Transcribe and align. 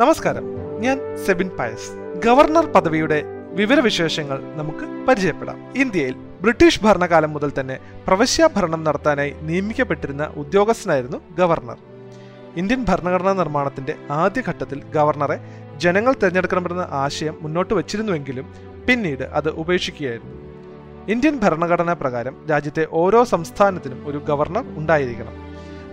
നമസ്കാരം. 0.00 0.44
ഞാൻ 0.80 0.98
സെബിൻ 1.26 1.50
പയസ്. 1.58 2.18
ഗവർണർ 2.24 2.66
പദവിയുടെ 2.66 3.22
വിവരവിശേഷങ്ങൾ 3.52 4.42
നമുക്ക് 4.56 5.06
പരിചയപ്പെടാം. 5.06 5.72
ഇന്ത്യയിൽ 5.76 6.14
ബ്രിട്ടീഷ് 6.40 6.84
ഭരണകാലം 6.84 7.32
മുതൽ 7.32 7.52
തന്നെ 7.60 7.78
പ്രവശ്യ 8.06 8.48
ഭരണം 8.56 8.84
നടത്താനായി 8.84 9.34
നിയമിക്കപ്പെട്ടിരുന്ന 9.42 10.24
ഉദ്യോഗസ്ഥനായിരുന്നു 10.36 11.20
ഗവർണർ. 11.38 11.78
ഇന്ത്യൻ 12.56 12.84
ഭരണഘടനാ 12.88 13.32
നിർമ്മാണത്തിന്റെ 13.32 13.94
ആദ്യഘട്ടത്തിൽ 14.10 14.82
ഗവർണറെ 14.84 15.38
ജനങ്ങൾ 15.76 16.12
തിരഞ്ഞെടുക്കണമെന്ന 16.12 16.86
ആശയം 16.90 17.38
മുന്നോട്ട് 17.40 17.74
വച്ചിരുന്നുവെങ്കിലും 17.74 18.54
പിന്നീട് 18.88 19.24
അത് 19.24 19.48
ഉപേക്ഷിക്കുകയായിരുന്നു. 19.48 20.36
ഇന്ത്യൻ 21.08 21.36
ഭരണഘടനാ 21.38 21.92
പ്രകാരം 21.92 22.46
രാജ്യത്തെ 22.50 22.86
ഓരോ 22.90 23.24
സംസ്ഥാനത്തിനും 23.24 24.06
ഒരു 24.06 24.18
ഗവർണർ 24.18 24.64
ഉണ്ടായിരിക്കണം. 24.78 25.50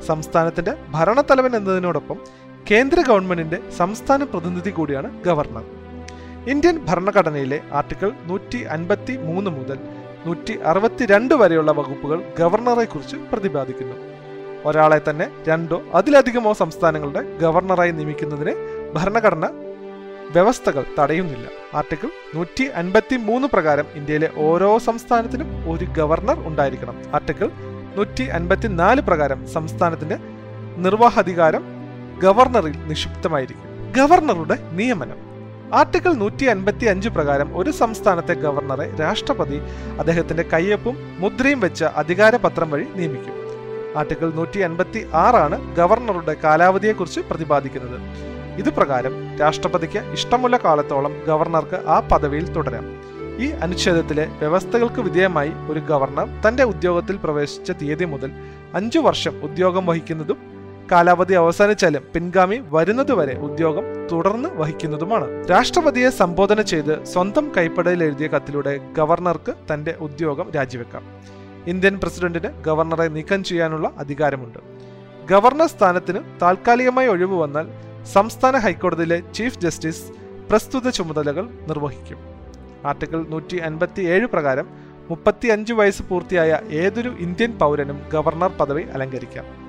സംസ്ഥാനത്തിന്റെ 0.07 0.73
ഭരണത്തലവൻ 0.91 1.55
എന്നതിനോടൊപ്പം 1.55 2.46
കേന്ദ്ര 2.71 3.01
ഗവൺമെന്റിന്റെ 3.01 3.71
സംസ്ഥാന 3.77 4.23
പ്രതിനിധി 4.23 4.69
കൂടിയാണ് 4.69 5.23
ഗവർണർ. 5.23 5.63
ഇന്ത്യൻ 6.47 6.85
ഭരണഘടനയിലെ 6.85 7.59
ആർട്ടിക്കിൾ 7.73 8.11
നൂറ്റി 8.25 8.63
അൻപത്തി 8.63 9.17
മൂന്ന് 9.17 9.51
മുതൽ 9.51 9.77
നൂറ്റി 10.25 10.53
അറുപത്തിരണ്ട് 10.53 11.35
വരെയുള്ള 11.35 11.71
വകുപ്പുകൾ 11.71 12.23
ഗവർണറെ 12.39 12.83
കുറിച്ച് 12.83 13.15
പ്രതിപാദിക്കുന്നു. 13.15 13.95
ഒരാളെ 14.65 15.01
തന്നെ 15.09 15.29
രണ്ടോ 15.47 15.81
അതിലധികമോ 15.93 16.53
സംസ്ഥാനങ്ങളുടെ 16.53 17.37
ഗവർണറായി 17.37 17.91
നിയമിക്കുന്നതിനെ 17.91 18.55
ഭരണഘടന 18.93 19.45
വ്യവസ്ഥകൾ 20.31 20.83
തടയുന്നില്ല. 20.99 21.47
ആർട്ടിക്കിൾ 21.73 22.09
നൂറ്റി 22.35 22.63
അൻപത്തി 22.63 23.15
മൂന്ന് 23.15 23.47
പ്രകാരം 23.53 23.85
ഇന്ത്യയിലെ 23.95 24.29
ഓരോ 24.35 24.77
സംസ്ഥാനത്തിനും 24.77 25.71
ഒരു 25.71 25.85
ഗവർണർ 25.85 26.47
ഉണ്ടായിരിക്കണം. 26.47 26.97
ആർട്ടിക്കിൾ 27.13 27.51
നൂറ്റി 27.95 28.23
അൻപത്തിനാല് 28.23 29.01
പ്രകാരം 29.01 29.47
സംസ്ഥാനത്തിന്റെ 29.47 30.17
നിർവാഹാധികാരം 30.77 31.76
ഗവർണറിൽ 32.21 32.87
നിക്ഷിപ്തമായിരിക്കും. 32.87 33.93
ഗവർണറുടെ 33.97 34.69
നിയമനം. 34.71 35.17
ആർട്ടിക്കിൾ 35.73 36.13
നൂറ്റി 36.13 36.45
അൻപത്തി 36.45 36.85
അഞ്ച് 36.85 37.09
പ്രകാരം 37.09 37.57
ഒരു 37.57 37.71
സംസ്ഥാനത്തെ 37.71 38.33
ഗവർണറെ 38.33 38.95
രാഷ്ട്രപതി 38.99 39.61
അദ്ദേഹത്തിന്റെ 39.99 40.43
കയ്യൊപ്പും 40.53 40.97
മുദ്രയും 41.19 41.59
വെച്ച 41.59 41.83
അധികാരപത്രം 41.83 42.71
വഴി 42.71 42.85
നിയമിക്കും. 42.95 43.33
ആർട്ടിക്കിൾ 43.97 44.33
നൂറ്റി 44.33 44.59
അൻപത്തി 44.59 45.07
ആറാണ് 45.13 45.75
ഗവർണറുടെ 45.75 46.35
കാലാവധിയെക്കുറിച്ച് 46.43 47.19
പ്രതിപാദിക്കുന്നത്. 47.19 48.01
ഇത് 48.57 48.69
പ്രകാരം 48.69 49.37
രാഷ്ട്രപതിക്ക് 49.37 49.99
ഇഷ്ടമുള്ള 49.99 50.57
കാലത്തോളം 50.57 51.21
ഗവർണർക്ക് 51.27 51.87
ആ 51.87 51.99
പദവിയിൽ 51.99 52.53
തുടരാം. 52.53 52.85
ഈ 53.39 53.49
അനുച്ഛേദത്തിലെ 53.49 54.25
വ്യവസ്ഥകൾക്ക് 54.25 55.01
വിധേയമായി 55.01 55.51
ഒരു 55.69 55.79
ഗവർണർ 55.79 56.27
തന്റെ 56.47 56.63
ഉദ്യോഗത്തിൽ 56.63 57.15
പ്രവേശിച്ച 57.15 57.71
തീയതി 57.71 58.05
മുതൽ 58.05 58.31
അഞ്ചു 58.73 58.99
വർഷം 58.99 59.43
ഉദ്യോഗം 59.43 59.85
വഹിക്കുന്നതും 59.85 60.56
കാലാവധി 60.91 61.33
അവസാനിച്ചാലും 61.33 62.03
പിൻഗാമി 62.13 62.63
വരുന്നതുവരെ 62.69 63.37
ഉദ്യോഗം 63.37 64.07
തുടർന്ന് 64.07 64.49
വഹിക്കുന്നതുമാണ്. 64.49 65.49
രാഷ്ട്രപതിയെ 65.49 66.09
സംബോധന 66.09 66.61
ചെയ്ത് 66.61 67.03
സ്വന്തം 67.03 67.51
കൈപ്പടയിൽ 67.57 68.03
എഴുതിയ 68.03 68.27
കത്തിലൂടെ 68.27 68.77
ഗവർണർക്ക് 68.77 69.73
തന്റെ 69.73 69.95
ഉദ്യോഗം 69.99 70.51
രാജിവെക്കാം. 70.51 71.03
ഇന്ത്യൻ 71.67 71.99
പ്രസിഡന്റിന് 71.99 72.63
ഗവർണറെ 72.63 73.07
നീക്കം 73.07 73.43
ചെയ്യാനുള്ള 73.43 73.91
അധികാരമുണ്ട്. 73.97 74.59
ഗവർണർ 75.25 75.67
സ്ഥാനത്തിന് 75.67 76.19
താൽക്കാലികമായി 76.41 77.07
ഒഴിവ് 77.07 77.35
വന്നാൽ 77.35 77.67
സംസ്ഥാന 78.13 78.57
ഹൈക്കോടതിയിലെ 78.57 79.23
ചീഫ് 79.33 79.59
ജസ്റ്റിസ് 79.59 80.11
പ്രസ്തുത 80.49 80.89
ചുമതലകൾ 80.89 81.49
നിർവഹിക്കും. 81.67 82.17
ആർട്ടിക്കിൾ 82.85 83.25
നൂറ്റി 83.29 83.57
അൻപത്തി 83.57 84.01
ഏഴ് 84.01 84.25
പ്രകാരം 84.25 84.67
മുപ്പത്തിയഞ്ച് 85.09 85.73
വയസ്സ് 85.73 86.03
പൂർത്തിയായ 86.03 86.59
ഏതൊരു 86.71 87.09
ഇന്ത്യൻ 87.19 87.57
പൗരനും 87.57 88.01
ഗവർണർ 88.13 88.51
പദവി 88.59 88.83
അലങ്കരിക്കാം. 88.93 89.66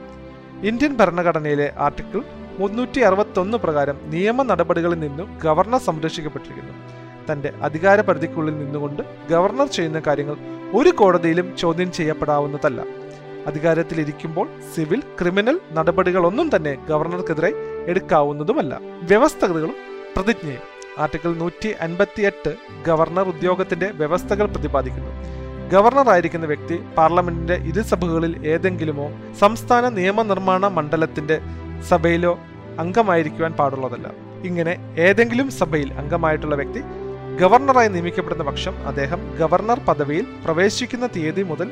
ഇന്ത്യൻ 0.65 0.97
ഭരണഘടനയിലെ 0.97 1.73
ആർട്ടിക്കിൾ 1.79 2.23
മുന്നൂറ്റി 2.59 3.01
അറുപത്തൊന്ന് 3.01 3.59
പ്രകാരം 3.59 4.01
നിയമ 4.05 4.43
നടപടികളിൽ 4.43 5.01
നിന്നും 5.01 5.39
ഗവർണർ 5.45 5.79
സംരക്ഷിക്കപ്പെട്ടിരിക്കുന്നു. 5.79 6.73
തന്റെ 7.33 7.53
അധികാര 7.63 8.01
പരിധിക്കുള്ളിൽ 8.01 8.59
നിന്നുകൊണ്ട് 8.59 9.03
ഗവർണർ 9.31 9.67
ചെയ്യുന്ന 9.67 10.03
കാര്യങ്ങൾ 10.07 10.37
ഒരു 10.75 10.89
കോടതിയിലും 10.89 11.57
ചോദ്യം 11.57 11.93
ചെയ്യപ്പെടാവുന്നതല്ല. 11.93 12.85
അധികാരത്തിലിരിക്കുമ്പോൾ 13.47 14.49
സിവിൽ 14.75 15.03
ക്രിമിനൽ 15.21 15.61
നടപടികളൊന്നും 15.73 16.57
തന്നെ 16.57 16.75
ഗവർണർക്കെതിരെ 16.89 17.53
എടുക്കാവുന്നതുമല്ല. 17.87 18.81
വ്യവസ്ഥകളും 19.03 19.75
പ്രതിജ്ഞയും. 20.17 20.79
ആർട്ടിക്കിൾ 20.99 21.37
നൂറ്റി 21.37 21.69
അൻപത്തിയെട്ട് 21.81 22.57
ഗവർണർ 22.87 23.29
ഉദ്യോഗത്തിന്റെ 23.29 23.91
വ്യവസ്ഥകൾ 23.91 24.47
പ്രതിപാദിക്കുന്നു. 24.47 25.39
ഗവർണർ 25.73 26.11
ആയിരിക്കുന്ന 26.13 26.47
വ്യക്തി 26.47 26.77
പാർലമെന്റിന്റെ 26.97 27.57
ഇരുസഭകളിൽ 27.71 28.47
ഏതെങ്കിലുമോ 28.53 29.07
സംസ്ഥാന 29.41 29.89
നിയമനിർമ്മാണ 29.89 30.67
മണ്ഡലത്തിന്റെ 30.67 31.37
സഭയിലോ 31.91 32.33
അംഗമായിരിക്കുവാൻ 32.83 33.53
പാടുള്ളതല്ല. 33.53 34.09
ഇങ്ങനെ 34.49 34.75
ഏതെങ്കിലും 35.07 35.51
സഭയിൽ 35.51 35.93
അംഗമായിട്ടുള്ള 35.93 36.55
വ്യക്തി 36.55 36.81
ഗവർണറായി 37.41 37.89
നിയമിക്കപ്പെടുന്ന 37.89 38.45
പക്ഷം 38.45 38.75
അദ്ദേഹം 38.87 39.21
ഗവർണർ 39.41 39.81
പദവിയിൽ 39.89 40.27
പ്രവേശിക്കുന്ന 40.45 41.07
തീയതി 41.17 41.43
മുതൽ 41.43 41.69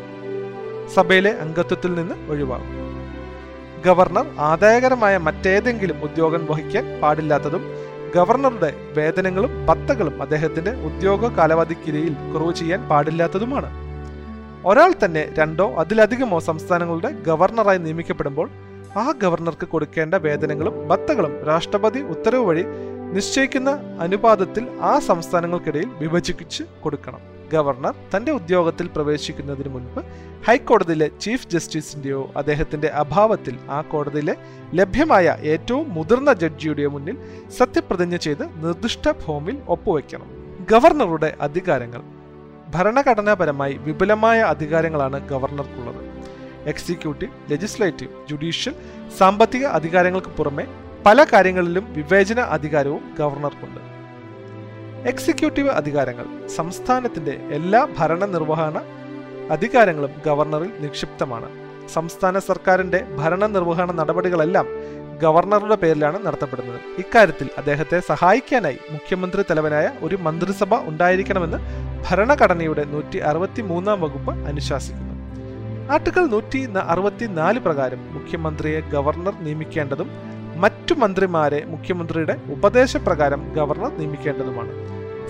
സഭയിലെ 0.96 1.32
അംഗത്വത്തിൽ 1.44 1.92
നിന്ന് 1.94 2.16
ഒഴിവാകും. 2.32 2.72
ഗവർണർ 3.86 4.26
ആദായകരമായ 4.50 5.16
മറ്റേതെങ്കിലും 5.26 5.98
ഉദ്യോഗം 6.02 6.46
വഹിക്കാൻ 6.50 7.00
പാടില്ലാത്തതും 7.02 7.64
ഗവർണറുടെ 8.14 8.70
വേതനങ്ങളും 8.96 9.52
പത്തകളും 9.68 10.22
അദ്ദേഹത്തിന്റെ 10.22 10.72
ഉദ്യോഗ 10.88 11.32
കാലാവധിക്കിടയിൽ 11.38 12.14
കുറവ് 12.32 12.54
ചെയ്യാൻ 12.54 12.80
പാടില്ലാത്തതുമാണ്. 12.90 13.85
ഒരാൾ 14.68 14.94
തന്നെ 15.04 15.22
രണ്ടോ 15.38 15.66
അതിലധികമോ 15.80 16.38
സംസ്ഥാനങ്ങളുടെ 16.38 17.10
ഗവർണറായി 17.28 17.78
നിയമിക്കപ്പെടുമ്പോൾ 17.78 18.48
ആ 18.96 19.04
ഗവർണർക്ക് 19.22 19.66
കൊടുക്കേണ്ട 19.68 20.14
വേതനങ്ങളും 20.14 20.88
ഭത്തകളും 20.88 21.34
രാഷ്ട്രപതി 21.48 22.00
ഉത്തരവ് 22.14 22.44
വഴി 22.44 22.64
നിശ്ചയിക്കുന്ന 23.16 23.70
അനുപാതത്തിൽ 24.00 24.64
ആ 24.80 24.98
സംസ്ഥാനങ്ങൾക്കിടയിൽ 24.98 25.90
വിഭജിച്ച് 26.00 26.62
കൊടുക്കണം. 26.84 27.20
ഗവർണർ 27.52 27.94
തന്റെ 28.12 28.32
ഉദ്യോഗത്തിൽ 28.32 28.86
പ്രവേശിക്കുന്നതിന് 28.94 29.70
മുൻപ് 29.74 30.00
ഹൈക്കോടതിയിലെ 30.46 31.08
ചീഫ് 31.20 31.48
ജസ്റ്റിസിന്റെയോ 31.48 32.22
അദ്ദേഹത്തിന്റെ 32.36 32.88
അഭാവത്തിൽ 33.02 33.56
ആ 33.68 33.80
കോടതിയിലെ 33.92 34.34
ലഭ്യമായ 34.74 35.36
ഏറ്റവും 35.52 35.94
മുതിർന്ന 35.94 36.32
ജഡ്ജിയുടെയോ 36.42 36.90
മുന്നിൽ 36.96 37.16
സത്യപ്രതിജ്ഞ 37.58 38.16
ചെയ്ത് 38.16 38.44
നിർദ്ദിഷ്ട 38.64 39.12
ഫോമിൽ 39.24 39.58
ഒപ്പുവെക്കണം. 39.68 40.28
ഗവർണറുടെ 40.70 41.30
അധികാരങ്ങൾ 41.40 42.02
ഭരണഘടനാപരമായി 42.68 43.74
വിപുലമായ 43.74 44.38
അധികാരങ്ങളാണ് 44.40 45.28
ഗവർണർക്കുള്ളത്. 45.28 46.00
എക്സിക്യൂട്ടീവ് 46.68 47.50
ലെജിസ്ലേറ്റീവ് 47.50 48.28
ജുഡീഷ്യൽ 48.28 48.74
സാമ്പത്തിക 49.18 49.64
അധികാരങ്ങൾക്ക് 49.64 50.28
പുറമെ 50.28 50.66
പല 51.06 51.24
കാര്യങ്ങളിലും 51.24 51.92
വിവേചന 51.92 52.40
അധികാരവും 52.40 53.14
ഗവർണർക്കുണ്ട്. 53.18 53.80
എക്സിക്യൂട്ടീവ് 55.08 55.68
അധികാരങ്ങൾ 55.68 56.48
സംസ്ഥാനത്തിന്റെ 56.48 57.32
എല്ലാ 57.32 57.88
ഭരണനിർവഹണ 57.98 58.82
അധികാരങ്ങളും 59.50 60.10
ഗവർണറിൽ 60.26 60.72
നിക്ഷിപ്തമാണ്. 60.80 61.48
സംസ്ഥാന 61.88 62.38
സർക്കാരിന്റെ 62.38 63.06
ഭരണനിർവഹണ 63.16 63.92
നടപടികളെല്ലാം 63.92 64.66
ഗവർണറുടെ 65.22 65.74
പേരിലാണ് 65.74 66.26
നടത്തപ്പെടുന്നത്. 66.26 66.80
ഇക്കാര്യത്തിൽ 66.98 67.48
അദ്ദേഹത്തെ 67.58 68.00
സഹായിക്കാനായി 68.10 68.78
മുഖ്യമന്ത്രി 68.90 69.42
തലവനായ 69.50 69.90
ഒരു 70.02 70.16
മന്ത്രിസഭ 70.16 70.74
ഉണ്ടായിരിക്കണമെന്ന് 70.90 71.58
ഭരണഘടനയുടെ 72.08 72.84
നൂറ്റി 72.84 73.18
അറുപത്തി 73.18 73.62
മൂന്നാം 73.62 74.00
വകുപ്പ് 74.00 74.32
അനുശാസിക്കുന്നു. 74.50 75.14
ആർട്ടിക്കിൾ 75.94 76.24
നൂറ്റി 76.26 76.60
അറുപത്തിനാല് 76.92 77.58
പ്രകാരം 77.58 78.00
മുഖ്യമന്ത്രിയെ 78.12 78.80
ഗവർണർ 78.94 79.34
നിയമിക്കേണ്ടതും 79.40 80.08
മറ്റു 80.62 80.94
മന്ത്രിമാരെ 80.94 81.64
മുഖ്യമന്ത്രിയുടെ 81.64 82.36
ഉപദേശപ്രകാരം 82.48 83.40
ഗവർണർ 83.54 83.90
നിയമിക്കേണ്ടതുമാണ്. 83.98 84.72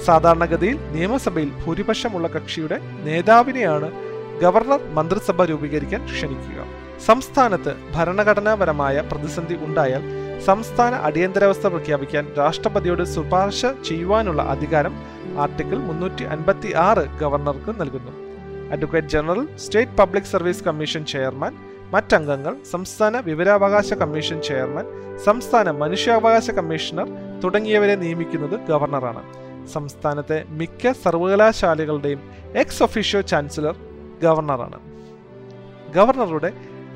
സാധാരണഗതിയിൽ 0.06 0.78
നിയമസഭയിൽ 0.96 1.50
ഭൂരിപക്ഷമുള്ള 1.64 2.28
കക്ഷിയുടെ 2.28 2.78
നേതാവിനെയാണ് 3.06 3.88
ഗവർണർ 4.42 4.80
മന്ത്രിസഭ 4.94 5.42
രൂപീകരിക്കാൻ 5.42 6.04
ക്ഷണിക്കുക. 6.06 6.60
സംസ്ഥാനത്ത് 6.98 7.76
ഭരണഘടനാപരമായ 7.94 9.00
പ്രതിസന്ധി 9.00 9.54
ഉണ്ടായാൽ 9.54 10.02
സംസ്ഥാന 10.44 10.94
അടിയന്തരാവസ്ഥ 10.94 11.66
പ്രഖ്യാപിക്കാൻ 11.66 12.26
രാഷ്ട്രപതിയോട് 12.38 13.04
ശുപാർശ 13.04 13.66
ചെയ്യുവാനുള്ള 13.66 14.42
അധികാരം 14.42 14.94
ആർട്ടിക്കിൾ 15.38 15.76
മുന്നൂറ്റി 15.76 16.24
അൻപത്തി 16.24 16.72
ആറ് 16.74 17.04
ഗവർണർക്ക് 17.18 17.80
നൽകുന്നു. 17.80 18.12
Advocate 18.72 19.08
general 19.08 19.56
state 19.56 19.96
public 19.98 20.30
service 20.32 20.64
commission 20.64 21.04
chairman 21.04 21.56
മറ്റംഗങ്ങൾ 21.92 22.56
സംസ്ഥാന 22.70 23.20
വിവരാവകാശ 23.20 23.92
കമ്മീഷൻ 23.92 24.42
ചെയർമാൻ 24.42 24.86
സംസ്ഥാന 25.24 25.70
മനുഷ്യാവകാശ 25.70 26.50
കമ്മീഷണർ 26.50 27.08
തുടങ്ങിയവരെ 27.44 27.96
നിയമിക്കുന്നത് 27.96 28.60
ഗവർണറാണ്. 28.60 29.22
സംസ്ഥാനത്തെ 29.72 30.44
മിക്ക 30.48 30.92
സർവകലാശാലകളുടെയും 30.92 32.20
എക്സ് 32.54 32.82
ഒഫീഷ്യോ 32.82 33.20
ചാൻസലർ 33.20 33.76
ഗവർണറാണ്. 34.22 34.78
ഗവർണറുടെ 35.94 36.52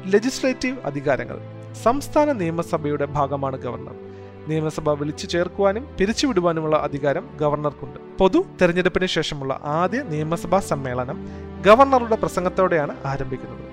ലെജിസ്ലേറ്റീവ് 0.06 0.76
അധികാരങ്ങൾ. 0.84 1.38
സംസ്ഥാന 1.74 2.32
നിയമസഭയുടെ 2.32 3.04
ഭാഗമാണ് 3.04 3.56
ഗവർണർ. 3.56 3.94
നിയമസഭ 4.48 4.90
വിളിച്ചു 4.90 5.26
ചേർക്കുവാനും 5.26 5.88
പിരിച്ചുവിടുവാനുമുള്ള 6.00 6.76
അധികാരം 6.76 7.36
ഗവർണർക്കുണ്ട്. 7.40 7.98
പൊതു 8.18 8.44
തെരഞ്ഞെടുപ്പിന് 8.62 9.06
ശേഷമുള്ള 9.06 9.60
ആദ്യ 9.64 10.02
നിയമസഭാ 10.02 10.58
സമ്മേളനം 10.58 11.28
ഗവർണറുടെ 11.66 12.16
പ്രസംഗത്തോടെയാണ് 12.16 12.96
ആരംഭിക്കുന്നത്. 13.04 13.70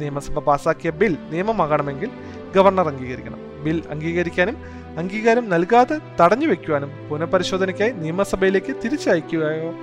നിയമസഭ 0.00 0.38
പാസാക്കിയ 0.38 0.90
ബിൽ 0.90 1.16
നിയമമാകണമെങ്കിൽ 1.30 2.10
ഗവർണർ 2.56 2.88
അംഗീകരിക്കണം. 2.88 3.38
ബിൽ 3.64 3.82
അംഗീകരിക്കാനും 3.90 4.56
അംഗീകാരം 4.98 5.48
നൽകാതെ 5.48 6.00
തടഞ്ഞു 6.20 6.46
വെക്കുവാനും 6.46 7.08
പുനഃപരിശോധനയ്ക്കായി 7.08 7.90
നിയമസഭയിലേക്ക് 7.90 8.76
തിരിച്ചയക്കുകയോ 8.84 9.74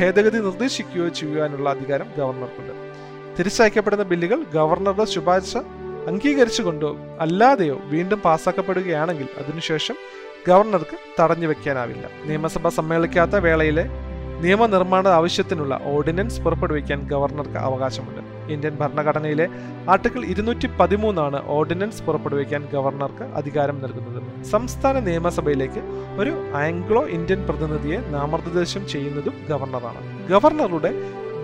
ഭേദഗതി 0.00 0.38
നിർദ്ദേശിക്കുകയോ 0.38 1.08
ചെയ്യുവാനുള്ള 1.08 1.70
അധികാരം 1.70 2.06
ഗവർണർക്കുണ്ട്. 2.16 2.72
തിരിച്ചയക്കപ്പെടുന്ന 3.38 4.04
ബില്ലുകൾ 4.04 4.42
ഗവർണറുടെ 4.54 5.04
ശുപാർശ 5.04 5.56
അംഗീകരിച്ചുകൊണ്ടോ 6.10 6.96
അല്ലാതെയോ 7.20 7.76
വീണ്ടും 7.84 8.20
പാസ്സാക്കപ്പെടുകയാണെങ്കിൽ 8.20 9.28
അതിനുശേഷം 9.38 9.96
ഗവർണർക്ക് 10.48 10.96
തടഞ്ഞു 11.20 11.46
വെക്കാനാവില്ല. 11.46 12.04
നിയമസഭ 12.24 12.68
സമ്മേളിക്കാത്ത 12.68 13.36
വേളയിലെ 13.36 13.84
നിയമനിർമ്മാണ 14.40 15.08
ആവശ്യത്തിനുള്ള 15.08 15.80
ഓർഡിനൻസ് 15.84 16.40
പുറപ്പെടുവിക്കാൻ 16.40 17.08
ഗവർണർക്ക് 17.12 17.58
അവകാശമുണ്ട്. 17.68 18.22
ഇന്ത്യൻ 18.52 18.74
ഭരണഘടനയിലെ 18.80 19.46
ആർട്ടിക്കിൾ 19.92 20.24
ഇരുന്നൂറ്റി 20.24 20.68
പതിമൂന്നാണ് 20.80 21.38
ഓർഡിനൻസ് 21.46 22.02
പുറപ്പെടുവിക്കാൻ 22.02 22.68
ഗവർണർക്ക് 22.72 23.22
അധികാരം 23.22 23.82
നൽകുന്നത്. 23.82 24.44
സംസ്ഥാന 24.44 24.98
നിയമസഭയിലേക്ക് 24.98 25.82
ഒരു 26.20 26.32
ആംഗ്ലോ 26.64 27.02
ഇന്ത്യൻ 27.18 27.42
പ്രതിനിധിയെ 27.48 27.98
നാമനിർദ്ദേശം 28.16 28.88
ചെയ്യുന്നതും 28.88 29.34
ഗവർണറാണ്. 29.48 30.02
ഗവർണറുടെ 30.28 30.92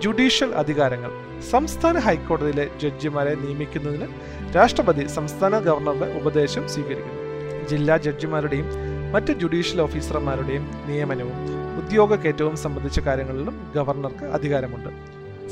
ജുഡീഷ്യൽ 0.01 0.51
അധികാരങ്ങൾ. 0.55 1.11
സംസ്ഥാന 1.51 1.97
ഹൈക്കോടതിയിലെ 1.97 2.69
ജഡ്ജിമാരെ 2.81 3.35
നിയമിക്കുന്നതിന് 3.35 4.07
രാഷ്ട്രപതി 4.55 5.07
സംസ്ഥാന 5.07 5.59
ഗവർണറുടെ 5.59 6.19
ഉപദേശം 6.19 6.67
സ്വീകരിക്കുന്നു. 6.67 7.23
ജില്ലാ 7.67 7.97
ജഡ്ജിമാരുടെയും 7.97 8.67
മറ്റ് 9.13 9.33
ജുഡീഷ്യൽ 9.33 9.81
ഓഫീസർമാരുടെയും 9.81 10.71
നിയമനവും 10.87 11.37
ഉദ്യോഗ 11.77 12.15
കയറ്റവും 12.15 12.55
സംബന്ധിച്ച 12.55 12.99
കാര്യങ്ങളിലും 12.99 13.71
ഗവർണർക്ക് 13.75 14.25
അധികാരമുണ്ട്. 14.25 14.89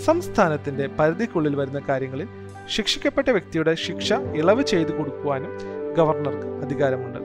സംസ്ഥാനത്തിന്റെ 0.06 0.88
പരിധിക്കുള്ളിൽ 0.88 1.56
വരുന്ന 1.56 1.82
കാര്യങ്ങളിൽ 1.90 2.28
ശിക്ഷിക്കപ്പെട്ട 2.68 3.30
വ്യക്തിയുടെ 3.30 3.76
ശിക്ഷ 3.76 4.14
ഇളവ് 4.14 4.64
ചെയ്തു 4.64 4.92
കൊടുക്കുവാനും 4.92 5.58
ഗവർണർക്ക് 5.98 6.48
അധികാരമുണ്ട്. 6.66 7.20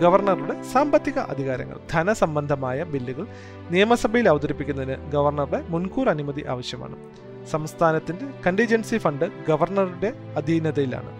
ഗവർണറുടെ 0.00 0.62
സാമ്പത്തിക 0.62 1.18
അധികാരങ്ങൾ 1.18 1.76
ധനസംബന്ധമായ 1.92 2.82
ബില്ലുകൾ 2.82 3.26
നിയമസഭയിൽ 3.70 4.28
അവതരിപ്പിക്കുന്നതിന് 4.28 5.10
ഗവർണറുടെ 5.10 5.64
മുൻകൂർ 5.68 6.08
അനുമതി 6.08 6.44
ആവശ്യമാണ്. 6.48 6.96
സംസ്ഥാനത്തിന്റെ 7.50 8.26
കണ്ടിജൻസി 8.46 8.98
ഫണ്ട് 8.98 9.24
ഗവർണറുടെ 9.48 10.12
അധീനതയിലാണ്. 10.36 11.10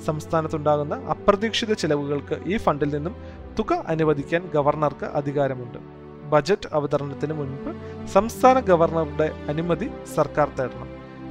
സംസ്ഥാനത്തുണ്ടാകുന്ന 0.00 0.94
അപ്രതീക്ഷിത 0.94 1.72
ചെലവുകൾക്ക് 1.72 2.40
ഈ 2.46 2.56
ഫണ്ടിൽ 2.56 2.94
നിന്നും 2.94 3.16
തുക 3.58 3.72
അനുവദിക്കാൻ 3.72 4.50
ഗവർണർക്ക് 4.54 5.06
അധികാരമുണ്ട്. 5.06 5.78
ബജറ്റ് 6.30 6.68
അവതരണത്തിന് 6.72 7.32
മുൻപ് 7.32 7.70
സംസ്ഥാന 8.06 8.60
ഗവർണറുടെ 8.60 9.30
അനുമതി 9.48 9.90
സർക്കാർ 10.14 10.48
തേടണം. 10.58 10.88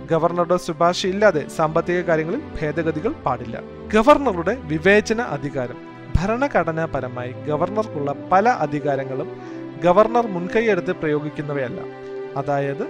ഗവർണറുടെ 0.08 0.58
ശുപാർശയില്ലാതെ 0.58 1.48
സാമ്പത്തിക 1.48 2.02
കാര്യങ്ങളിൽ 2.02 2.42
ഭേദഗതികൾ 2.62 3.12
പാടില്ല. 3.12 3.62
ഗവർണറുടെ 3.94 4.56
വിവേചന 4.56 5.22
അധികാരം 5.22 5.97
ഭരണഘടനാപരമായി 6.18 7.32
ഗവർണർക്കുള്ള 7.32 8.16
പല 8.32 8.50
അധികാരങ്ങളും 8.50 9.30
ഗവർണർ 9.84 10.28
മുൻകൈയെടുത്ത് 10.28 10.92
പ്രയോഗിക്കുന്നവയല്ല. 10.92 11.80
അതായത് 12.38 12.88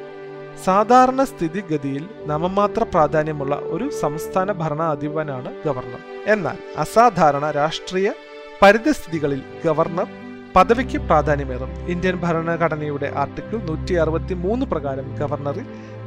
സാധാരണ 0.66 1.24
സ്ഥിതിഗതിയിൽ 1.24 2.10
നാമമാത്ര 2.26 2.84
പ്രാധാന്യമുള്ള 2.84 3.56
ഒരു 3.56 3.90
സംസ്ഥാന 4.02 4.52
ഭരണാധിപനാണ് 4.52 5.50
ഗവർണർ. 5.66 6.02
എന്നാൽ 6.28 6.58
അസാധാരണ 6.78 7.52
രാഷ്ട്രീയ 7.52 8.12
പരിതസ്ഥിതികളിൽ 8.62 9.42
ഗവർണർ 9.66 10.08
പദവിക്ക് 10.56 10.98
പ്രാധാന്യമേറും. 10.98 11.72
ഇന്ത്യൻ 11.88 12.16
ഭരണഘടനയുടെ 12.16 13.14
ആർട്ടിക്കിൾ 13.16 13.58
നൂറ്റി 13.58 13.94
അറുപത്തി 13.94 14.34
മൂന്ന് 14.34 14.66
പ്രകാരം 14.66 15.16
ഗവർണറിൽ 15.16 15.66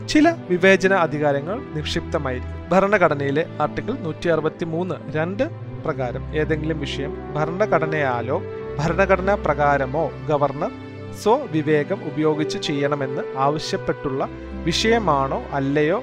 ചില 0.09 0.37
വിവേചന 0.51 0.95
അധികാരങ്ങൾ 0.95 1.63
നിക്ഷിപ്തമായിരിക്കും. 1.75 2.71
ഭരണഘടനയിലെ 2.71 3.45
ആർട്ടിക്കിൾ 3.61 3.93
നൂറ്റി 3.93 4.29
അറുപത്തി 4.29 4.65
മൂന്ന് 4.65 4.95
രണ്ട് 5.17 5.45
പ്രകാരം 5.87 6.23
ഏതെങ്കിലും 6.41 6.79
വിഷയം 6.81 7.13
ഭരണഘടനയാലോ 7.37 8.37
ഭരണഘടനാ 8.79 9.35
പ്രകാരമോ 9.47 10.05
ഗവർണർ 10.31 10.73
സ്വവിവേകം 11.23 12.01
ഉപയോഗിച്ച് 12.11 12.59
ചെയ്യണമെന്ന് 12.69 13.23
ആവശ്യപ്പെട്ടുള്ള 13.47 14.21
വിഷയമാണോ 14.65 15.41
അല്ലയോ 15.59 16.01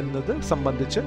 എന്നത് 0.00 0.32
സംബന്ധിച്ച് 0.50 1.00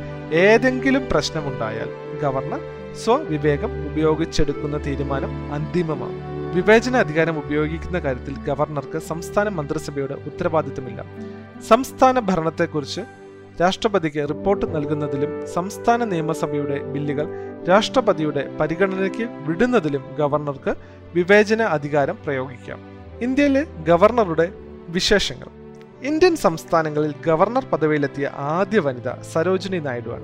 ഏതെങ്കിലും 0.45 1.03
പ്രശ്നമുണ്ടായാൽ 1.11 1.89
ഗവർണർ 2.23 2.61
സ്വവിവേകം 3.03 3.71
ഉപയോഗിച്ചെടുക്കുന്ന 3.89 4.77
തീരുമാനം 4.87 5.31
അന്തിമമാണ്. 5.55 6.17
വിവേചന 6.55 6.95
അധികാരം 7.05 7.35
ഉപയോഗിക്കുന്ന 7.43 7.97
കാര്യത്തിൽ 7.99 8.35
ഗവർണർക്ക് 8.49 8.99
സംസ്ഥാന 9.11 9.47
മന്ത്രിസഭയുടെ 9.57 10.15
ഉത്തരവാദിത്തമില്ല 10.29 11.01
സംസ്ഥാന 11.69 12.19
ഭരണത്തെക്കുറിച്ച് 12.29 13.01
രാഷ്ട്രപതിക്ക് 13.61 14.29
റിപ്പോർട്ട് 14.29 14.75
നൽകുന്നതിലും 14.75 15.47
സംസ്ഥാന 15.47 16.03
നിയമസഭയുടെ 16.03 16.83
ബില്ലുകൾ 16.83 17.27
രാഷ്ട്രപതിയുടെ 17.69 18.57
പരിഗണനയ്ക്ക് 18.59 19.23
വിടുന്നതിലും 19.23 20.15
ഗവർണർക്ക് 20.19 20.75
വിവേചന 21.15 21.61
അധികാരം 21.61 22.17
പ്രയോഗിക്കാം. 22.25 22.79
ഇന്ത്യയിലെ 23.21 23.63
ഗവർണറുടെ 23.63 24.53
വിശേഷങ്ങൾ. 24.87 25.47
ഇന്ത്യൻ 26.03 26.35
സംസ്ഥാനങ്ങളിൽ 26.35 27.13
ഗവർണർ 27.25 27.65
പദവിയിലെത്തിയ 27.65 28.31
ആദ്യ 28.35 28.79
വനിത 28.79 29.21
സരോജിനി 29.33 29.79
നായിഡുവാണ്. 29.79 30.23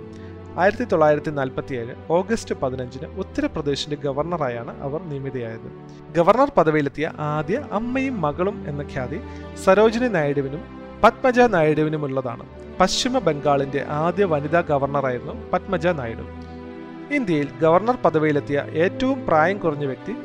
ആയിരത്തി 0.60 0.84
തൊള്ളായിരത്തി 0.84 1.32
നാൽപ്പത്തി 1.32 1.76
ഏഴ് 1.76 1.96
ഓഗസ്റ്റ് 2.10 2.56
പതിനഞ്ചിന് 2.56 3.08
ഉത്തർപ്രദേശിന്റെ 3.08 3.96
ഗവർണറായാണ് 3.96 4.82
അവർ 4.82 5.02
നിയമിതയായത്. 5.04 5.70
ഗവർണർ 6.14 6.50
പദവിയിലെത്തിയ 6.58 7.12
ആദ്യ 7.20 7.66
അമ്മയും 7.72 8.22
മകളും 8.22 8.66
എന്ന 8.68 8.82
ഖ്യാതി 8.82 9.20
സരോജിനി 9.64 10.08
നായിഡുവിനും 10.08 10.62
പത്മജ 11.04 11.40
നായിഡുവിനുമുള്ളതാണ്. 11.40 12.63
പശ്ചിമ 12.80 13.20
ബംഗാളിന്റെ 13.20 13.86
ആദ്യ 13.90 14.26
വനിതാ 14.26 14.62
ഗവർണറായിരുന്നു 14.62 15.52
പത്മജ 15.54 15.88
നായിഡു. 15.88 16.26
ഇന്ത്യയിൽ 17.14 17.48
ഗവർണർ 17.62 17.96
പദവിയിലെത്തിയ 17.96 18.66
ഏറ്റവും 18.74 19.26
പ്രായം 19.26 19.58
കുറഞ്ഞ 19.58 19.86
വ്യക്തി 19.86 20.16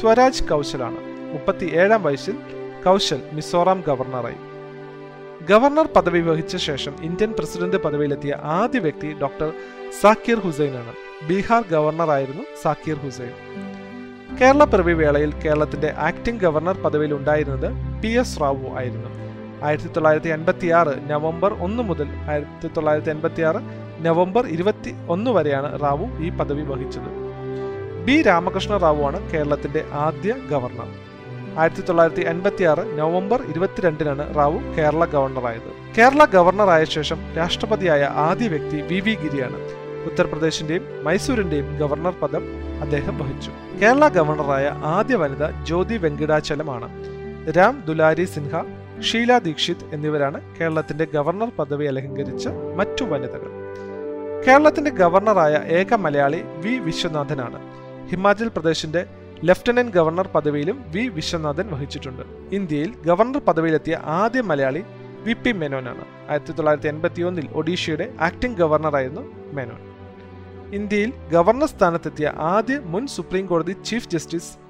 സ്വരാജ് 0.00 0.44
കൗശലാണ്. 0.44 0.96
മുപ്പത്തി 1.32 1.64
ഏഴാം 1.74 2.02
വയസ്സിൽ 2.02 2.36
കൗശൽ 2.84 3.22
മിസോറാം 3.32 3.84
ഗവർണറായി. 3.86 4.36
ഗവർണർ 5.46 5.88
പദവി 5.96 6.20
വഹിച്ച 6.20 6.56
ശേഷം 6.56 6.92
ഇന്ത്യൻ 7.02 7.32
പ്രസിഡന്റ് 7.32 7.76
പദവിയിലെത്തിയ 7.76 8.34
ആദ്യ 8.42 8.78
വ്യക്തി 8.78 9.16
ഡോക്ടർ 9.20 9.52
സാക്കിർ 10.00 10.40
ഹുസൈനാണ്. 10.40 10.92
ബീഹാർ 11.28 11.64
ഗവർണറായിരുന്നു 11.70 12.42
സാക്കിർ 12.62 12.96
ഹുസൈൻ. 12.96 13.32
കേരള 14.40 14.64
പിറവി 14.64 14.92
വേളയിൽ 14.92 15.32
കേരളത്തിന്റെ 15.32 15.94
ആക്ടിംഗ് 15.98 16.40
ഗവർണർ 16.40 16.76
പദവിയിൽ 16.82 17.14
ഉണ്ടായിരുന്നത് 17.14 18.02
പി 18.02 18.08
എസ് 18.08 18.40
റാവു 18.40 18.76
ആയിരുന്നു. 18.78 19.27
ആയിരത്തി 19.62 19.88
തൊള്ളായിരത്തി 19.88 20.28
എൺപത്തി 20.28 20.66
ആറ് 20.66 21.10
നവംബർ 21.10 21.52
ഒന്ന് 21.52 21.82
മുതൽ 21.82 22.08
ആയിരത്തി 22.30 22.68
തൊള്ളായിരത്തി 22.68 23.10
എൺപത്തി 23.10 23.42
ആറ് 23.42 23.56
നവംബർ 24.00 24.46
ഇരുപത്തി 24.46 24.94
ഒന്ന് 25.08 25.30
വരെയാണ് 25.30 25.82
റാവു 25.82 26.06
ഈ 26.18 26.28
പദവി 26.28 26.62
വഹിച്ചത്. 26.62 27.28
ബി. 28.04 28.22
രാമകൃഷ്ണ 28.22 28.76
റാവു 28.76 29.06
ആണ് 29.06 29.30
കേരളത്തിന്റെ 29.30 29.84
ആദ്യ 29.92 30.34
ഗവർണർ. 30.50 30.88
ആയിരത്തി 31.58 31.80
തൊള്ളായിരത്തി 31.80 32.20
എൺപത്തി 32.20 32.64
ആറ് 32.64 32.98
നവംബർ 32.98 33.42
ഇരുപത്തിരണ്ടിനാണ് 33.42 34.36
റാവു 34.36 34.58
കേരള 34.58 35.04
ഗവർണറായത്. 35.04 35.98
കേരള 35.98 36.24
ഗവർണറായ 36.24 36.84
ശേഷം 36.84 37.34
രാഷ്ട്രപതിയായ 37.36 38.04
ആദ്യ 38.04 38.48
വ്യക്തി 38.48 38.80
വി. 38.80 39.00
വി. 39.00 39.14
ഗിരിയാണ്. 39.14 39.56
ഉത്തർപ്രദേശിന്റെയും 40.04 41.04
മൈസൂരിന്റെയും 41.04 41.76
ഗവർണർ 41.76 42.14
പദം 42.22 42.42
അദ്ദേഹം 42.80 43.18
വഹിച്ചു. 43.18 43.50
കേരള 43.82 44.08
ഗവർണറായ 44.08 44.68
ആദ്യ 44.84 45.16
വനിത 45.16 45.50
ജ്യോതി 45.50 45.96
വെങ്കിടാചലമാണ്. 45.96 46.88
രാം 47.50 47.82
ദുലാരി 47.86 48.24
സിൻഹ 48.24 48.77
ഷീല 49.02 49.38
ദീക്ഷിത് 49.38 49.94
എന്നിവരാണ് 49.94 50.56
കേരളത്തിന്റെ 50.56 51.04
ഗവർണർ 51.04 51.50
പദവി 51.58 51.86
അലങ്കരിച്ച 51.86 52.48
മറ്റു 52.48 53.04
വനിതകൾ. 53.04 53.50
കേരളത്തിന്റെ 54.46 54.90
ഗവർണറായ 54.90 55.54
ഏക 55.66 55.94
മലയാളി 55.94 56.42
വി 56.42 56.78
വിശ്വനാഥനാണ്. 56.78 57.58
ഹിമാചൽ 58.08 58.48
പ്രദേശിന്റെ 58.48 59.06
ലഫ്റ്റനന്റ് 59.44 59.92
ഗവർണർ 59.92 60.26
പദവിയിലും 60.26 60.84
വി 60.88 61.08
വിശ്വനാഥൻ 61.08 61.72
വഹിച്ചിട്ടുണ്ട്. 61.72 62.22
ഇന്ത്യയിൽ 62.54 62.94
ഗവർണർ 63.06 63.40
പദവിയിലെത്തിയ 63.40 63.98
ആദ്യ 64.04 64.40
മലയാളി 64.40 64.84
വി 65.22 65.32
പി 65.32 65.52
മേനോനാണ്. 65.52 66.04
ആയിരത്തി 66.30 66.52
തൊള്ളായിരത്തി 66.52 66.88
എൺപത്തി 66.88 67.22
ഒന്നിൽ 67.22 67.48
ഒഡീഷയുടെ 67.54 68.14
ആക്ടിംഗ് 68.20 68.58
ഗവർണറായിരുന്നു 68.58 69.20
മേനോൻ. 69.52 69.80
ഇന്ത്യയിൽ 70.74 71.12
ഗവർണർ 71.32 71.66
സ്ഥാനത്തെത്തിയ 71.66 72.32
ആദ്യ 72.38 72.78
മുൻ 72.78 73.06
സുപ്രീം 73.06 73.46
കോടതി 73.46 73.72
ചീഫ് 73.84 74.08
ജസ്റ്റിസ് 74.08 74.67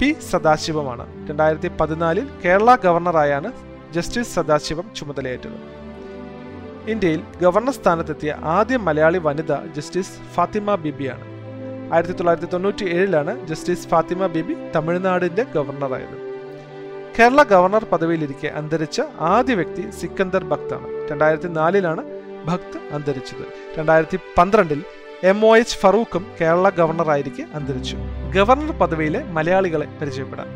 പി 0.00 0.16
സദാശിവമാണ്. 0.30 1.28
രണ്ടായിരത്തി 1.28 1.68
പതിനാലിൽ 1.68 2.28
കേരള 2.44 2.74
ഗവർണറായാണ് 2.74 3.52
ജസ്റ്റിസ് 3.92 4.34
സദാശിവം 4.34 4.84
ചുമതലയേറ്റത്. 4.96 5.58
ഇന്ത്യയിൽ 6.90 7.22
ഗവർണർ 7.42 7.72
സ്ഥാനത്തെത്തിയ 7.72 8.36
ആദ്യ 8.42 8.76
മലയാളി 8.76 9.18
വനിത 9.18 9.54
ജസ്റ്റിസ് 9.76 10.34
ഫാത്തിമ 10.34 10.74
ബിബിയാണ്. 10.74 11.24
ആയിരത്തി 11.94 12.12
തൊള്ളായിരത്തി 12.12 12.52
തൊണ്ണൂറ്റി 12.52 12.84
ഏഴിലാണ് 12.84 13.46
ജസ്റ്റിസ് 13.46 13.88
ഫാത്തിമ 13.88 14.26
ബിബി 14.26 14.56
തമിഴ്നാടിന്റെ 14.76 15.42
ഗവർണറായത്. 15.42 16.16
കേരള 17.18 17.42
ഗവർണർ 17.42 17.84
പദവിയിലിരിക്കെ 17.84 18.48
അന്തരിച്ച 18.48 19.00
ആദ്യ 19.20 19.54
വ്യക്തി 19.54 19.90
സിക്കന്ദർ 19.90 20.44
ഭക്താണ്. 20.44 21.10
രണ്ടായിരത്തി 21.10 21.48
നാലിലാണ് 21.48 22.04
ഭക്ത് 22.46 22.94
അന്തരിച്ചത്. 22.94 23.78
രണ്ടായിരത്തി 23.78 24.18
പന്ത്രണ്ടിൽ 24.38 24.84
എം 25.24 25.46
ഒ 25.46 25.56
എച്ച് 25.56 25.78
ഫറൂഖും 25.78 26.26
കേരള 26.40 26.68
ഗവർണറായിരിക്കെ 26.68 27.46
അന്തരിച്ചു. 27.54 27.96
ഗവർണർ 28.34 28.78
പദവിയിലെ 28.78 29.24
മലയാളികളെ 29.24 29.86
പരിചയപ്പെടാം. 30.00 30.46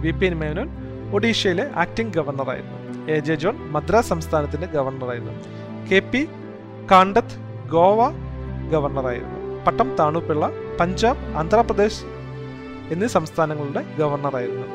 വി 0.00 0.10
പി 0.10 0.34
മേനോൻ 0.34 0.68
ഒഡീഷയിലെ 1.12 1.70
ആക്ടിംഗ് 1.76 2.14
ഗവർണറായിരുന്നു. 2.14 3.10
എ 3.12 3.18
ജെ 3.18 3.34
ജോൺ 3.34 3.56
മദ്രാസ് 3.56 4.08
സംസ്ഥാനത്തിന്റെ 4.08 4.66
ഗവർണറായിരുന്നു. 4.66 5.32
കെ 5.88 5.98
പി 5.98 6.28
കാണ്ടത്ത് 6.90 7.68
ഗോവ 7.68 8.10
ഗവർണറായിരുന്നു. 8.70 9.64
പട്ടം 9.64 9.96
താണുപിള്ള 9.96 10.50
പഞ്ചാബ് 10.80 11.18
ആന്ധ്രാപ്രദേശ് 11.18 12.04
എന്നീ 12.90 13.06
സംസ്ഥാനങ്ങളുടെ 13.06 13.84
ഗവർണറായിരുന്നു. 13.98 14.66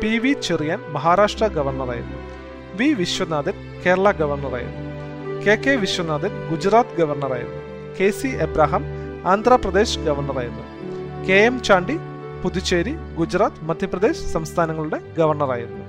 പി 0.00 0.18
വി 0.18 0.32
ചെറിയാൻ 0.32 0.80
മഹാരാഷ്ട്ര 0.80 1.46
ഗവർണറായിരുന്നു. 1.46 2.18
വി 2.74 2.92
വിശ്വനാഥൻ 2.92 3.82
കേരള 3.86 4.10
ഗവർണറായിരുന്നു. 4.10 4.88
കെ 5.44 5.54
കെ 5.54 5.70
വിശ്വനാഥൻ 5.70 6.50
ഗുജറാത്ത് 6.50 6.98
ഗവർണറായിരുന്നു. 6.98 7.67
കെ 8.00 8.10
സി 8.10 8.28
എബ്രാഹാം 8.28 8.84
ആന്ധ്രാപ്രദേശ് 9.26 9.98
ഗവർണറായിരുന്നു. 9.98 10.64
കെ 11.28 11.32
എം 11.32 11.62
ചാണ്ടി 11.62 11.98
പുതുച്ചേരി 12.42 12.92
ഗുജറാത്ത് 13.16 13.64
മധ്യപ്രദേശ് 13.64 14.26
സംസ്ഥാനങ്ങളുടെ 14.26 14.98
ഗവർണറായിരുന്നു. 15.18 15.84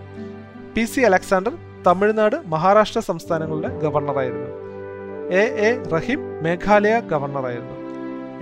P 0.75 0.85
C 0.85 1.01
Alexander 1.01 1.51
Tamil Nadu 1.87 2.35
Maharashtra 2.45 2.99
സംസ്ഥാനങ്ങളുടെ 2.99 3.79
ഗവർണറായിരുന്നു. 3.79 4.49
A 5.33 5.43
A 5.69 5.83
Rahim 5.89 6.43
Meghalaya 6.43 6.99
ഗവർണറായിരുന്നു. 6.99 7.75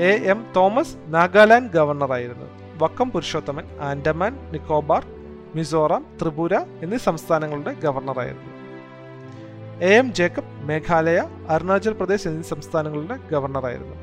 A 0.01 0.11
M 0.23 0.45
Thomas 0.55 0.95
Nagaland 1.07 1.73
ഗവർണറായിരുന്നു. 1.73 2.47
വക്കം 2.83 3.11
പുരുഷോത്തമൻ 3.11 3.65
ആൻഡമാൻ 3.81 4.39
നിക്കോബാർ 4.51 5.05
മിസോറാം 5.55 6.05
ത്രിപുര 6.21 6.55
എന്നീ 6.55 6.97
സംസ്ഥാനങ്ങളുടെ 6.97 7.73
ഗവർണറായിരുന്നു. 7.73 8.56
A 9.81 9.93
M 9.93 10.13
Jacob 10.13 10.67
Meghalaya 10.67 11.23
Arunachal 11.49 11.93
Pradesh 11.93 12.27
എന്നീ 12.27 12.41
സംസ്ഥാനങ്ങളുടെ 12.41 13.17
ഗവർണറായിരുന്നു. 13.31 13.95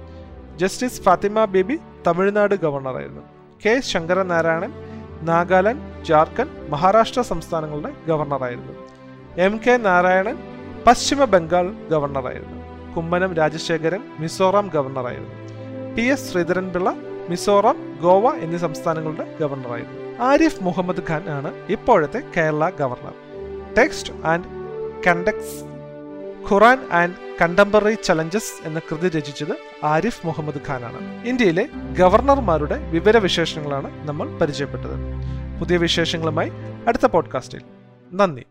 ജസ്റ്റിസ് 0.57 1.03
ഫാത്തിമ 1.03 1.45
ബേബി 1.45 1.79
തമിഴ്നാട് 2.07 2.55
ഗവർണറായിരുന്നു. 2.55 3.21
കെ 3.67 3.81
ശങ്കരനാരായണൻ 3.81 4.73
നാഗാലാൻഡ് 5.23 6.05
ജാർഖണ്ഡ് 6.05 6.71
മഹാരാഷ്ട്ര 6.71 7.21
സംസ്ഥാനങ്ങളുടെ 7.21 7.93
ഗവർണറായിരുന്നു. 8.07 8.73
എം 9.37 9.61
കെ 9.67 9.77
നാരായണൻ 9.77 10.39
പശ്ചിമ 10.87 11.25
ബംഗാൾ 11.25 11.89
ഗവർണറായിരുന്നു. 11.91 12.93
കുമ്മനം 12.95 13.35
രാജശേഖരൻ 13.35 14.01
മിസോറാം 14.19 14.71
ഗവർണറായിരുന്നു. 14.75 15.31
പി 15.95 16.03
എസ് 16.03 16.33
ശ്രീധരൻപിള്ള 16.33 16.95
മിസോറാം 17.29 17.99
ഗോവ 18.03 18.35
എന്നീ 18.35 18.59
സംസ്ഥാനങ്ങളുടെ 18.59 19.39
ഗവർണറായിരുന്നു. 19.41 20.25
ആരിഫ് 20.25 20.65
മുഹമ്മദ് 20.65 21.03
ഖാൻ 21.11 21.29
ആണ് 21.29 21.55
ഇപ്പോഴത്തെ 21.69 22.23
Kerala 22.37 22.71
governor. 22.71 23.15
Text 23.79 24.13
and 24.27 24.64
contexts 25.07 25.75
Quran 26.53 26.89
and 26.93 27.15
contemporary 27.41 27.95
challenges 28.05 28.67
എന്ന 28.67 28.79
കൃതി 28.79 29.09
രചിച്ചത് 29.09 29.85
ആരിഫ് 29.85 30.27
മുഹമ്മദ് 30.27 30.61
ഖാനാണ്. 30.69 31.27
ഇന്ത്യയിലെ 31.27 31.69
ഗവർണർമാരുടെ 31.99 32.91
വിവരവിശേഷങ്ങളാണ് 32.91 34.09
നമ്മൾ 34.09 34.39
പരിചയപ്പെട്ടത്. 34.39 34.97
പുതിയ 35.61 35.77
വിശേഷങ്ങളുമായി 35.77 36.51
അടുത്ത 36.87 37.07
പോഡ്കാസ്റ്റിൽ. 37.07 37.61
നന്ദി. 38.13 38.45